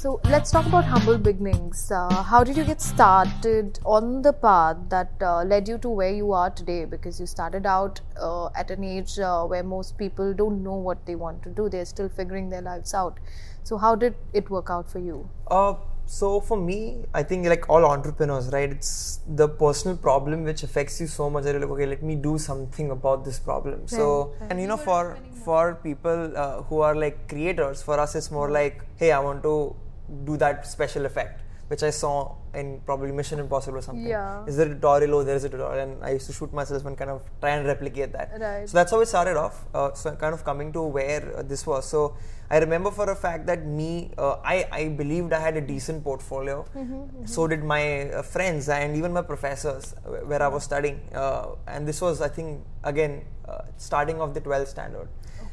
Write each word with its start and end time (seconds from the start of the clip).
So 0.00 0.18
let's 0.24 0.50
talk 0.50 0.64
about 0.64 0.86
humble 0.86 1.18
beginnings. 1.18 1.90
Uh, 1.90 2.22
how 2.22 2.42
did 2.42 2.56
you 2.56 2.64
get 2.64 2.80
started 2.80 3.78
on 3.84 4.22
the 4.22 4.32
path 4.32 4.78
that 4.88 5.10
uh, 5.20 5.42
led 5.42 5.68
you 5.68 5.76
to 5.76 5.90
where 5.90 6.10
you 6.10 6.32
are 6.32 6.48
today? 6.48 6.86
Because 6.86 7.20
you 7.20 7.26
started 7.26 7.66
out 7.66 8.00
uh, 8.18 8.46
at 8.56 8.70
an 8.70 8.82
age 8.82 9.18
uh, 9.18 9.44
where 9.44 9.62
most 9.62 9.98
people 9.98 10.32
don't 10.32 10.62
know 10.62 10.76
what 10.76 11.04
they 11.04 11.16
want 11.16 11.42
to 11.42 11.50
do, 11.50 11.68
they're 11.68 11.84
still 11.84 12.08
figuring 12.08 12.48
their 12.48 12.62
lives 12.62 12.94
out. 12.94 13.18
So, 13.62 13.76
how 13.76 13.94
did 13.94 14.14
it 14.32 14.48
work 14.48 14.70
out 14.70 14.90
for 14.90 15.00
you? 15.00 15.28
Uh, 15.50 15.74
so 16.06 16.40
for 16.40 16.56
me, 16.56 17.04
I 17.12 17.22
think 17.22 17.46
like 17.46 17.68
all 17.68 17.84
entrepreneurs, 17.84 18.48
right? 18.54 18.70
It's 18.70 19.20
the 19.28 19.48
personal 19.48 19.98
problem 19.98 20.44
which 20.44 20.62
affects 20.62 20.98
you 20.98 21.08
so 21.08 21.28
much 21.28 21.44
that 21.44 21.52
you're 21.52 21.60
like, 21.60 21.70
okay, 21.72 21.86
let 21.86 22.02
me 22.02 22.14
do 22.14 22.38
something 22.38 22.90
about 22.90 23.26
this 23.26 23.38
problem. 23.38 23.86
So, 23.86 24.34
right. 24.40 24.50
and 24.50 24.60
you 24.62 24.66
know, 24.66 24.78
for 24.78 25.18
for 25.44 25.74
people 25.74 26.32
uh, 26.34 26.62
who 26.62 26.80
are 26.80 26.96
like 26.96 27.28
creators, 27.28 27.82
for 27.82 28.00
us, 28.00 28.14
it's 28.14 28.30
more 28.30 28.50
like, 28.50 28.82
hey, 28.96 29.12
I 29.12 29.18
want 29.18 29.42
to 29.42 29.76
do 30.24 30.36
that 30.36 30.66
special 30.66 31.06
effect 31.06 31.40
which 31.70 31.84
I 31.84 31.90
saw 31.90 32.34
in 32.52 32.80
probably 32.84 33.12
Mission 33.12 33.38
Impossible 33.38 33.78
or 33.78 33.82
something. 33.82 34.04
Yeah. 34.04 34.44
Is 34.44 34.56
there 34.56 34.66
a 34.66 34.70
tutorial? 34.70 35.14
Oh, 35.14 35.22
there 35.22 35.36
is 35.36 35.44
a 35.44 35.48
tutorial, 35.48 35.88
and 35.88 36.04
I 36.04 36.10
used 36.14 36.26
to 36.26 36.32
shoot 36.32 36.52
myself 36.52 36.84
and 36.84 36.98
kind 36.98 37.12
of 37.12 37.22
try 37.40 37.50
and 37.50 37.64
replicate 37.64 38.12
that. 38.12 38.32
Right. 38.40 38.68
So 38.68 38.76
that's 38.76 38.90
how 38.90 38.98
it 38.98 39.06
started 39.06 39.36
off. 39.36 39.66
Uh, 39.72 39.92
so 39.94 40.10
kind 40.16 40.34
of 40.34 40.44
coming 40.44 40.72
to 40.72 40.82
where 40.82 41.22
uh, 41.36 41.42
this 41.42 41.64
was. 41.68 41.88
So 41.88 42.16
I 42.50 42.58
remember 42.58 42.90
for 42.90 43.08
a 43.08 43.14
fact 43.14 43.46
that 43.46 43.64
me, 43.66 44.10
uh, 44.18 44.38
I 44.54 44.56
I 44.72 44.88
believed 45.02 45.32
I 45.32 45.38
had 45.38 45.56
a 45.56 45.60
decent 45.60 46.02
portfolio. 46.02 46.64
Mm-hmm, 46.76 47.26
So 47.26 47.46
did 47.46 47.62
my 47.62 47.84
uh, 48.10 48.22
friends 48.22 48.68
and 48.68 48.96
even 48.96 49.12
my 49.12 49.22
professors 49.22 49.94
uh, 49.94 50.26
where 50.32 50.42
I 50.42 50.48
was 50.48 50.64
studying. 50.64 50.98
Uh, 51.14 51.54
and 51.68 51.86
this 51.86 52.00
was, 52.00 52.20
I 52.20 52.30
think, 52.40 52.64
again 52.82 53.22
uh, 53.48 53.62
starting 53.76 54.20
of 54.20 54.34
the 54.34 54.40
12th 54.40 54.66
standard, 54.74 55.08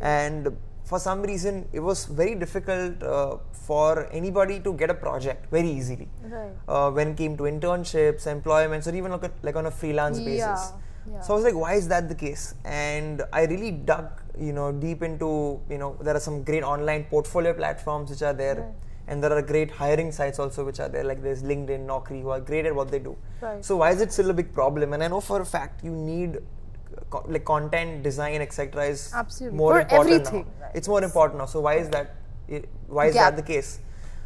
and 0.00 0.56
for 0.90 0.98
some 1.06 1.20
reason 1.30 1.56
it 1.78 1.82
was 1.88 1.98
very 2.20 2.34
difficult 2.44 3.02
uh, 3.14 3.36
for 3.68 3.90
anybody 4.20 4.56
to 4.66 4.70
get 4.82 4.90
a 4.94 4.98
project 5.06 5.40
very 5.56 5.70
easily 5.78 6.08
Right. 6.36 6.52
uh, 6.74 6.90
when 6.96 7.08
it 7.12 7.16
came 7.22 7.34
to 7.40 7.44
internships 7.54 8.26
employments 8.36 8.86
or 8.88 8.94
even 9.00 9.12
like, 9.16 9.32
like 9.48 9.56
on 9.62 9.66
a 9.72 9.74
freelance 9.82 10.18
basis 10.30 10.62
Yeah, 10.72 11.12
yeah. 11.12 11.20
so 11.24 11.28
i 11.32 11.36
was 11.38 11.44
like 11.48 11.58
why 11.64 11.72
is 11.82 11.86
that 11.94 12.08
the 12.12 12.18
case 12.26 12.44
and 12.64 13.22
i 13.40 13.42
really 13.54 13.72
dug 13.92 14.08
you 14.48 14.52
know 14.58 14.68
deep 14.86 15.00
into 15.08 15.30
you 15.74 15.78
know 15.82 15.90
there 16.06 16.16
are 16.20 16.24
some 16.28 16.38
great 16.50 16.64
online 16.74 17.04
portfolio 17.14 17.52
platforms 17.62 18.10
which 18.14 18.22
are 18.30 18.36
there 18.44 18.56
Right. 18.60 18.74
and 19.12 19.22
there 19.24 19.32
are 19.36 19.42
great 19.52 19.70
hiring 19.82 20.10
sites 20.18 20.38
also 20.42 20.60
which 20.68 20.80
are 20.84 20.88
there 20.96 21.04
like 21.10 21.20
there's 21.26 21.42
linkedin 21.50 21.82
naukri 21.92 22.20
who 22.24 22.30
are 22.36 22.42
great 22.50 22.66
at 22.70 22.74
what 22.80 22.90
they 22.94 23.02
do 23.10 23.14
Right. 23.46 23.64
so 23.68 23.76
why 23.82 23.88
is 23.96 24.00
it 24.06 24.12
still 24.16 24.30
a 24.34 24.38
big 24.42 24.50
problem 24.60 24.92
and 24.96 25.02
i 25.06 25.08
know 25.14 25.22
for 25.30 25.38
a 25.46 25.48
fact 25.56 25.84
you 25.88 25.94
need 26.12 26.32
co- 27.10 27.24
like 27.28 27.44
content 27.44 28.02
design 28.02 28.40
etc 28.40 28.84
is 28.86 29.12
Absolutely. 29.14 29.56
more 29.58 29.72
For 29.74 29.80
important 29.80 30.10
everything, 30.14 30.46
now. 30.58 30.66
right. 30.66 30.76
it's 30.76 30.88
more 30.88 31.02
important 31.02 31.38
now 31.38 31.46
so 31.46 31.60
why 31.60 31.74
is 31.74 31.88
that 31.90 32.14
why 32.88 33.06
is 33.06 33.14
Gap. 33.14 33.36
that 33.36 33.36
the 33.36 33.46
case 33.52 33.78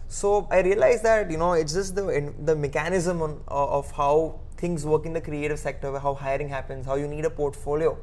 so 0.09 0.47
i 0.51 0.61
realized 0.61 1.03
that 1.03 1.31
you 1.31 1.39
know 1.39 1.53
it's 1.53 1.73
just 1.75 1.95
the 1.95 2.09
in- 2.09 2.35
the 2.45 2.55
mechanism 2.57 3.23
on, 3.23 3.41
uh, 3.49 3.79
of 3.79 3.91
how 3.93 4.41
things 4.57 4.85
work 4.87 5.05
in 5.07 5.13
the 5.13 5.21
creative 5.21 5.59
sector 5.59 5.99
how 5.99 6.15
hiring 6.15 6.49
happens 6.49 6.87
how 6.87 6.95
you 6.95 7.09
need 7.09 7.25
a 7.25 7.31
portfolio 7.31 7.97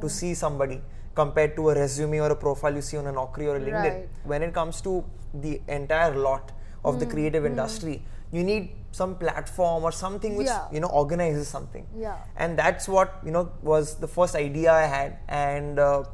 to 0.00 0.08
see 0.08 0.34
somebody 0.34 0.80
compared 1.14 1.56
to 1.56 1.70
a 1.70 1.74
resume 1.74 2.18
or 2.20 2.30
a 2.30 2.36
profile 2.36 2.74
you 2.74 2.82
see 2.82 2.96
on 2.98 3.06
a 3.06 3.12
Naukri 3.12 3.46
or 3.52 3.56
a 3.56 3.60
LinkedIn 3.60 3.94
Right. 3.94 4.08
when 4.24 4.42
it 4.42 4.52
comes 4.52 4.80
to 4.82 5.02
the 5.34 5.60
entire 5.68 6.14
lot 6.14 6.52
of 6.84 6.94
Hmm. 6.94 7.00
the 7.00 7.06
creative 7.06 7.46
industry 7.46 7.94
you 8.32 8.42
need 8.44 8.70
some 8.92 9.14
platform 9.22 9.84
or 9.84 9.92
something 9.92 10.36
which 10.36 10.46
Yeah. 10.48 10.66
you 10.74 10.80
know 10.80 10.88
organizes 11.02 11.48
something 11.48 11.86
Yeah. 12.04 12.16
and 12.36 12.58
that's 12.58 12.88
what 12.88 13.18
you 13.24 13.30
know 13.30 13.48
was 13.62 13.96
the 14.04 14.08
first 14.18 14.34
idea 14.34 14.72
i 14.72 14.86
had 14.96 15.18
and 15.28 15.78
uh, 15.78 16.04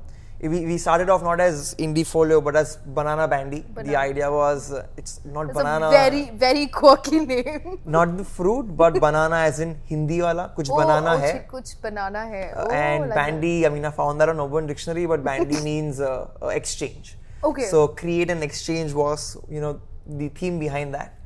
we, 0.52 0.66
we 0.66 0.77
started 0.84 1.08
off 1.08 1.22
not 1.22 1.41
as 1.41 1.77
IndieFolio 1.77 2.42
but 2.42 2.56
as 2.56 2.74
banana 2.98 3.28
bandy 3.28 3.60
the 3.88 3.94
idea 3.94 4.28
was 4.30 4.72
uh, 4.72 4.86
it's 4.96 5.20
not 5.24 5.44
It's 5.50 5.54
banana 5.58 5.86
a 5.86 5.91
very, 5.92 6.30
very 6.30 6.66
quirky 6.66 7.20
name. 7.24 7.78
not 7.96 8.16
the 8.16 8.24
fruit 8.24 8.76
but 8.82 8.98
banana 9.00 9.36
as 9.50 9.60
in 9.60 9.78
hindi 9.92 10.20
wala 10.20 10.52
kuch 10.56 10.69
Oh, 10.72 10.78
banana 10.80 11.12
oh, 11.14 11.19
hai 11.24 11.32
kuch 11.54 11.70
banana 11.87 12.22
hai. 12.34 12.42
Uh, 12.48 12.64
Oh, 12.64 12.70
and 12.72 13.00
like 13.03 13.08
that. 13.10 13.14
bandy 13.20 13.54
i 13.66 13.69
mean 13.76 13.84
i 13.84 13.92
found 14.03 14.20
that 14.20 14.28
on 14.34 14.41
urban 14.47 14.66
dictionary 14.66 15.06
but 15.14 15.22
bandy 15.31 15.60
means 15.70 16.00
uh, 16.00 16.26
uh, 16.42 16.48
exchange 16.60 17.16
Okay. 17.44 17.66
so 17.75 17.87
create 18.03 18.28
and 18.34 18.42
exchange 18.50 18.92
was 19.04 19.37
you 19.48 19.60
know 19.60 19.75
the 20.22 20.28
theme 20.41 20.58
behind 20.66 20.92
that 21.00 21.19